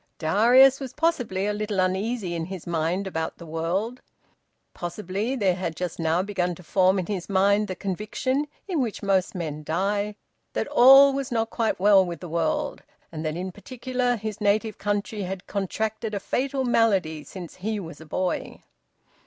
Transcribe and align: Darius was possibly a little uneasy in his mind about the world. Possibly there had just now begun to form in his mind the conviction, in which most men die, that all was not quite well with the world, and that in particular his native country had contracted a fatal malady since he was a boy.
Darius 0.17 0.79
was 0.79 0.93
possibly 0.93 1.45
a 1.45 1.53
little 1.53 1.79
uneasy 1.79 2.33
in 2.33 2.45
his 2.45 2.65
mind 2.65 3.05
about 3.05 3.37
the 3.37 3.45
world. 3.45 4.01
Possibly 4.73 5.35
there 5.35 5.53
had 5.53 5.75
just 5.75 5.99
now 5.99 6.23
begun 6.23 6.55
to 6.55 6.63
form 6.63 6.97
in 6.97 7.05
his 7.05 7.29
mind 7.29 7.67
the 7.67 7.75
conviction, 7.75 8.47
in 8.67 8.81
which 8.81 9.03
most 9.03 9.35
men 9.35 9.63
die, 9.63 10.15
that 10.53 10.67
all 10.69 11.13
was 11.13 11.31
not 11.31 11.51
quite 11.51 11.79
well 11.79 12.03
with 12.03 12.19
the 12.19 12.27
world, 12.29 12.81
and 13.11 13.23
that 13.23 13.37
in 13.37 13.51
particular 13.51 14.15
his 14.15 14.41
native 14.41 14.79
country 14.79 15.21
had 15.21 15.45
contracted 15.45 16.15
a 16.15 16.19
fatal 16.19 16.65
malady 16.65 17.23
since 17.23 17.57
he 17.57 17.79
was 17.79 18.01
a 18.01 18.05
boy. 18.07 18.59